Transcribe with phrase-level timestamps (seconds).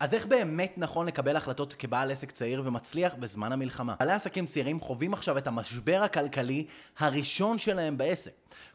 [0.00, 3.94] אז איך באמת נכון לקבל החלטות כבעל עסק צעיר ומצליח בזמן המלחמה?
[3.98, 6.66] בעלי עסקים צעירים חווים עכשיו את המשבר הכלכלי
[6.98, 8.32] הראשון שלהם בעסק.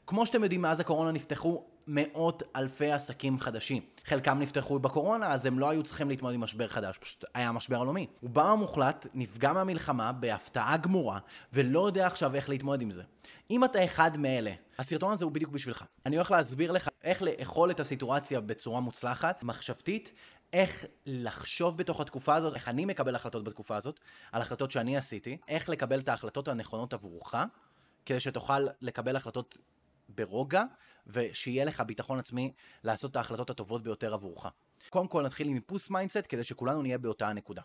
[0.07, 3.83] כמו שאתם יודעים, מאז הקורונה נפתחו מאות אלפי עסקים חדשים.
[4.05, 7.77] חלקם נפתחו בקורונה, אז הם לא היו צריכים להתמודד עם משבר חדש, פשוט היה משבר
[7.77, 8.07] עולמי.
[8.21, 11.19] רובם המוחלט נפגע מהמלחמה בהפתעה גמורה,
[11.53, 13.01] ולא יודע עכשיו איך להתמודד עם זה.
[13.51, 15.83] אם אתה אחד מאלה, הסרטון הזה הוא בדיוק בשבילך.
[16.05, 20.11] אני הולך להסביר לך איך לאכול את הסיטואציה בצורה מוצלחת, מחשבתית,
[20.53, 23.99] איך לחשוב בתוך התקופה הזאת, איך אני מקבל החלטות בתקופה הזאת,
[24.31, 27.35] על החלטות שאני עשיתי, איך לקבל את ההחלטות הנכונות עבורך,
[28.05, 29.57] כדי שתוכל לקבל החלטות
[30.09, 30.63] ברוגע,
[31.07, 32.53] ושיהיה לך ביטחון עצמי
[32.83, 34.45] לעשות את ההחלטות הטובות ביותר עבורך.
[34.89, 37.61] קודם כל נתחיל עם איפוס mindset כדי שכולנו נהיה באותה הנקודה.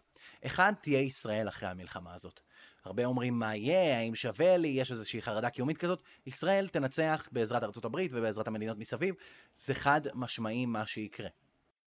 [0.46, 2.40] אחד, תהיה ישראל אחרי המלחמה הזאת.
[2.84, 6.02] הרבה אומרים מה יהיה, האם שווה לי, יש איזושהי חרדה קיומית כזאת.
[6.26, 9.14] ישראל תנצח בעזרת ארצות הברית ובעזרת המדינות מסביב,
[9.56, 11.28] זה חד משמעי מה שיקרה.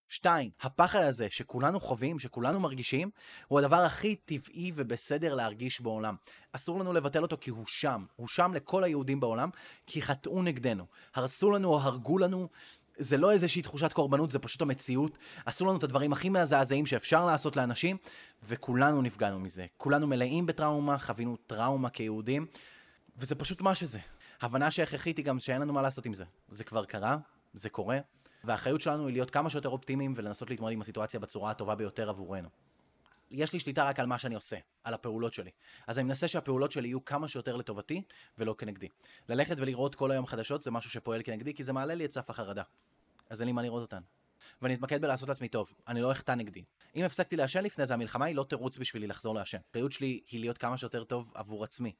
[0.09, 3.09] שתיים, הפחד הזה שכולנו חווים, שכולנו מרגישים,
[3.47, 6.15] הוא הדבר הכי טבעי ובסדר להרגיש בעולם.
[6.51, 8.05] אסור לנו לבטל אותו כי הוא שם.
[8.15, 9.49] הוא שם לכל היהודים בעולם,
[9.85, 10.85] כי חטאו נגדנו.
[11.15, 12.49] הרסו לנו או הרגו לנו.
[12.97, 15.17] זה לא איזושהי תחושת קורבנות, זה פשוט המציאות.
[15.45, 17.97] עשו לנו את הדברים הכי מזעזעים שאפשר לעשות לאנשים,
[18.43, 19.65] וכולנו נפגענו מזה.
[19.77, 22.45] כולנו מלאים בטראומה, חווינו טראומה כיהודים,
[23.17, 23.99] וזה פשוט מה שזה.
[24.41, 26.23] הבנה שהכרחית היא גם שאין לנו מה לעשות עם זה.
[26.49, 27.17] זה כבר קרה,
[27.53, 27.99] זה קורה,
[28.43, 32.49] והאחריות שלנו היא להיות כמה שיותר אופטימיים ולנסות להתמודד עם הסיטואציה בצורה הטובה ביותר עבורנו.
[33.31, 35.51] יש לי שליטה רק על מה שאני עושה, על הפעולות שלי.
[35.87, 38.01] אז אני מנסה שהפעולות שלי יהיו כמה שיותר לטובתי
[38.37, 38.87] ולא כנגדי.
[39.29, 42.29] ללכת ולראות כל היום חדשות זה משהו שפועל כנגדי, כי זה מעלה לי את סף
[42.29, 42.63] החרדה.
[43.29, 44.01] אז אין לי מה לראות אותן.
[44.61, 46.63] ואני אתמקד בלעשות לעצמי טוב, אני לא אחטא נגדי.
[46.95, 49.57] אם הפסקתי לעשן לפני זה, המלחמה היא לא תירוץ בשבילי לחזור לעשן.
[49.67, 51.93] האחריות שלי היא להיות כמה שיותר טוב עבור עצמי.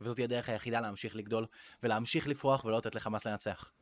[0.00, 1.46] וזאת הדרך היחידה להמשיך לגדול,
[1.82, 3.72] ולהמשיך לפרוח ולא לתת לחמאס לנצח.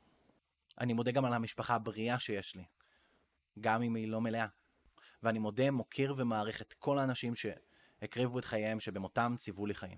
[0.81, 2.65] אני מודה גם על המשפחה הבריאה שיש לי,
[3.61, 4.47] גם אם היא לא מלאה.
[5.23, 9.97] ואני מודה, מוקיר ומעריך את כל האנשים שהקריבו את חייהם, שבמותם ציוו לי חיים.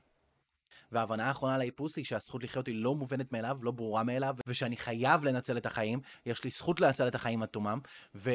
[0.92, 5.24] וההבנה האחרונה לאיפוס היא שהזכות לחיות היא לא מובנת מאליו, לא ברורה מאליו, ושאני חייב
[5.24, 7.80] לנצל את החיים, יש לי זכות לנצל את החיים עד תומם,
[8.14, 8.30] ו...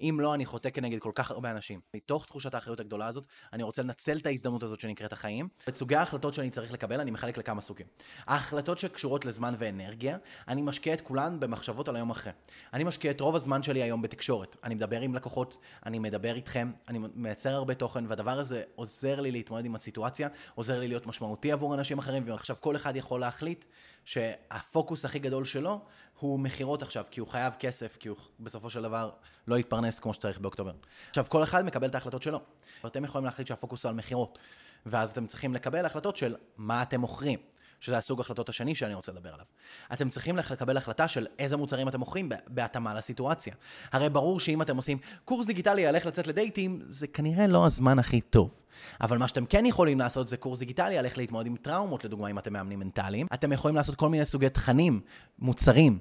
[0.00, 1.80] אם לא, אני חוטא כנגד כל כך הרבה אנשים.
[1.94, 5.48] מתוך תחושת האחריות הגדולה הזאת, אני רוצה לנצל את ההזדמנות הזאת שנקראת החיים.
[5.68, 7.86] את סוגי ההחלטות שאני צריך לקבל, אני מחלק לכמה סוגים.
[8.26, 12.32] ההחלטות שקשורות לזמן ואנרגיה, אני משקיע את כולן במחשבות על היום אחרי.
[12.72, 14.56] אני משקיע את רוב הזמן שלי היום בתקשורת.
[14.64, 19.30] אני מדבר עם לקוחות, אני מדבר איתכם, אני מייצר הרבה תוכן, והדבר הזה עוזר לי
[19.30, 23.64] להתמודד עם הסיטואציה, עוזר לי להיות משמעותי עבור אנשים אחרים, ועכשיו כל אחד יכול להחליט
[24.04, 25.80] שהפוקוס הכי גדול שלו
[26.18, 29.10] הוא מכירות עכשיו, כי הוא חייב כסף, כי הוא בסופו של דבר
[29.46, 30.72] לא יתפרנס כמו שצריך באוקטובר.
[31.08, 32.40] עכשיו, כל אחד מקבל את ההחלטות שלו.
[32.84, 34.38] ואתם יכולים להחליט שהפוקוס הוא על מכירות.
[34.86, 37.38] ואז אתם צריכים לקבל החלטות של מה אתם מוכרים.
[37.82, 39.44] שזה הסוג החלטות השני שאני רוצה לדבר עליו.
[39.92, 43.54] אתם צריכים לקבל החלטה של איזה מוצרים אתם מוכרים בהתאמה לסיטואציה.
[43.92, 47.98] הרי ברור שאם אתם עושים קורס דיגיטלי על איך לצאת לדייטים, זה כנראה לא הזמן
[47.98, 48.62] הכי טוב.
[49.00, 52.28] אבל מה שאתם כן יכולים לעשות זה קורס דיגיטלי על איך להתמודד עם טראומות, לדוגמה
[52.28, 53.26] אם אתם מאמנים מנטליים.
[53.34, 55.00] אתם יכולים לעשות כל מיני סוגי תכנים,
[55.38, 55.98] מוצרים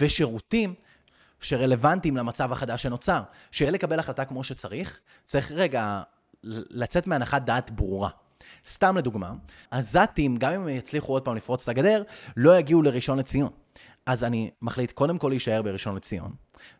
[0.00, 0.74] ושירותים.
[1.42, 3.22] שרלוונטיים למצב החדש שנוצר.
[3.50, 6.02] שיהיה לקבל החלטה כמו שצריך, צריך רגע
[6.44, 8.10] לצאת מהנחת דעת ברורה.
[8.66, 9.32] סתם לדוגמה,
[9.70, 12.02] עזתים, גם אם הם יצליחו עוד פעם לפרוץ את הגדר,
[12.36, 13.50] לא יגיעו לראשון לציון.
[14.06, 16.32] אז אני מחליט קודם כל להישאר בראשון לציון,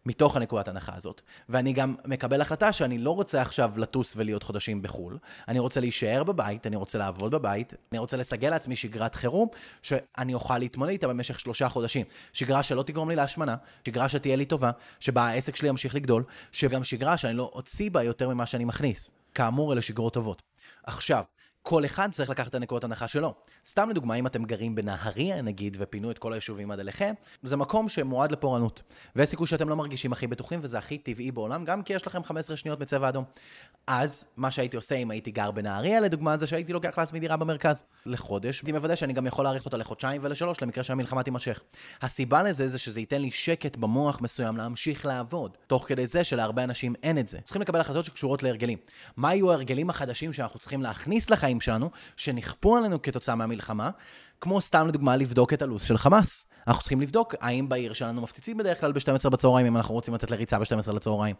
[0.06, 4.82] מתוך הנקודת הנחה הזאת, ואני גם מקבל החלטה שאני לא רוצה עכשיו לטוס ולהיות חודשים
[4.82, 9.48] בחו"ל, אני רוצה להישאר בבית, אני רוצה לעבוד בבית, אני רוצה לסגל לעצמי שגרת חירום,
[9.82, 12.06] שאני אוכל להתמודד איתה במשך שלושה חודשים.
[12.32, 13.56] שגרה שלא תגרום לי להשמנה,
[13.86, 18.02] שגרה שתהיה לי טובה, שבה העסק שלי ימשיך לגדול, שגם שגרה שאני לא אוציא בה
[18.02, 19.10] יותר ממה שאני מכניס.
[19.34, 20.42] כאמור, אלה שגרות טובות.
[20.82, 21.24] עכשיו,
[21.62, 23.34] כל אחד צריך לקחת את הנקודות הנחה שלו.
[23.66, 27.88] סתם לדוגמה, אם אתם גרים בנהריה נגיד, ופינו את כל היישובים עד אליכם, זה מקום
[27.88, 28.82] שמועד לפורענות.
[29.16, 32.24] ויש סיכוי שאתם לא מרגישים הכי בטוחים, וזה הכי טבעי בעולם, גם כי יש לכם
[32.24, 33.24] 15 שניות בצבע אדום.
[33.86, 37.82] אז, מה שהייתי עושה אם הייתי גר בנהריה, לדוגמה, זה שהייתי לוקח לעצמי דירה במרכז.
[38.06, 41.60] לחודש, הייתי מוודא שאני גם יכול להאריך אותה לחודשיים ולשלוש, למקרה שהמלחמה תימשך.
[42.02, 46.64] הסיבה לזה זה שזה ייתן לי שקט במוח מסוים להמשיך לעבוד, תוך כדי זה שלהרבה
[46.64, 47.38] אנשים אין את זה.
[47.44, 48.78] צריכים לקבל החלטות שקשורות להרגלים.
[49.16, 53.90] מה יהיו ההרגלים החדשים שאנחנו צריכים להכניס לחיים החיים שלנו, שנכפו עלינו כתוצאה מהמלחמה,
[54.40, 56.44] כמו סתם לדוגמה לבדוק את הלו"ז של חמאס.
[56.66, 60.30] אנחנו צריכים לבדוק האם בעיר שלנו מפציצים בדרך כלל ב-12 בצהריים, אם אנחנו רוצים לצאת
[60.30, 61.36] לריצה ב-12 לצהריים.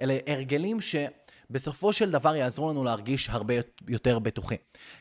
[0.00, 3.54] אלה הרגלים שבסופו של דבר יעזרו לנו להרגיש הרבה
[3.88, 4.58] יותר בטוחים.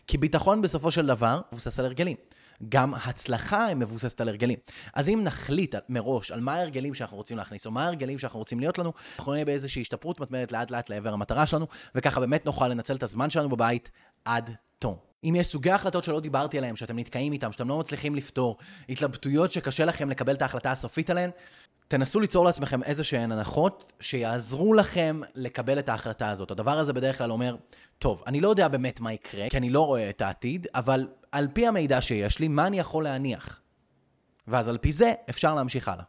[0.08, 2.18] כי ביטחון בסופו של דבר מבוסס על הרגלים.
[2.70, 4.60] גם הצלחה מבוססת על הרגלים.
[4.94, 8.60] אז אם נחליט מראש על מה ההרגלים שאנחנו רוצים להכניס, או מה ההרגלים שאנחנו רוצים
[8.60, 12.68] להיות לנו, אנחנו נהיה באיזושהי השתפרות מתמדת לאט לאט לעבר המטרה שלנו, וככה באמת נוכל
[12.68, 13.92] לנצל את הזמן שלנו בבית
[14.26, 14.98] עד תום.
[15.24, 18.58] אם יש סוגי החלטות שלא דיברתי עליהם, שאתם נתקעים איתם, שאתם לא מצליחים לפתור,
[18.90, 21.30] התלבטויות שקשה לכם לקבל את ההחלטה הסופית עליהן,
[21.88, 26.52] תנסו ליצור לעצמכם איזה שהן הנחות שיעזרו לכם לקבל את ההחלטה הזאת.
[26.52, 27.56] הדבר הזה בדרך כלל אומר,
[28.00, 31.48] טוב, אני לא יודע באמת מה יקרה, כי אני לא רואה את העתיד, אבל על
[31.54, 33.62] פי המידע שיש לי, מה אני יכול להניח?
[34.48, 36.04] ואז על פי זה אפשר להמשיך הלאה.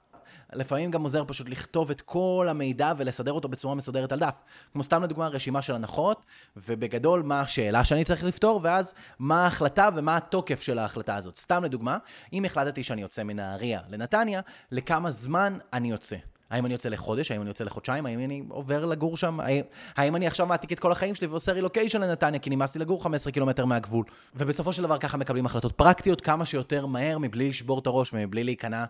[0.55, 4.41] לפעמים גם עוזר פשוט לכתוב את כל המידע ולסדר אותו בצורה מסודרת על דף.
[4.73, 9.89] כמו סתם לדוגמה רשימה של הנחות, ובגדול מה השאלה שאני צריך לפתור, ואז מה ההחלטה
[9.95, 11.39] ומה התוקף של ההחלטה הזאת.
[11.39, 11.99] סתם לדוגמה,
[12.33, 14.41] אם החלטתי שאני יוצא מנהריה לנתניה,
[14.71, 16.17] לכמה זמן אני יוצא.
[16.51, 19.63] האם אני יוצא לחודש, האם אני יוצא לחודשיים, האם אני עובר לגור שם, האם,
[19.97, 23.03] האם אני עכשיו מעתיק את כל החיים שלי ועושה רילוקיישן לנתניה, כי נמאס לי לגור
[23.03, 24.05] 15 קילומטר מהגבול.
[24.35, 28.45] ובסופו של דבר ככה מקבלים החלטות פרקטיות כמה שיותר מהר, מבלי לשבור את הראש ומבלי
[28.45, 28.85] להיכנע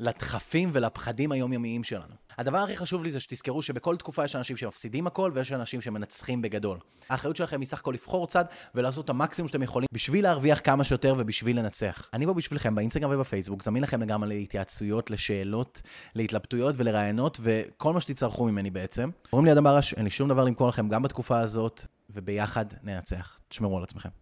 [0.00, 2.14] לדחפים ולפחדים היומיומיים שלנו.
[2.40, 6.42] הדבר הכי חשוב לי זה שתזכרו שבכל תקופה יש אנשים שמפסידים הכל ויש אנשים שמנצחים
[6.42, 6.78] בגדול.
[7.08, 8.44] האחריות שלכם היא סך הכל לבחור צד
[8.74, 12.08] ולעשות את המקסימום שאתם יכולים בשביל להרוויח כמה שיותר ובשביל לנצח.
[12.12, 15.82] אני פה בשבילכם באינסטגרם ובפייסבוק, זמין לכם לגמרי להתייעצויות, לשאלות,
[16.14, 19.10] להתלבטויות ולרעיונות וכל מה שתצטרכו ממני בעצם.
[19.30, 23.38] קוראים לי אדם ברש, אין לי שום דבר למכור לכם גם בתקופה הזאת, וביחד ננצח.
[23.48, 24.20] תשמרו על עצמכם.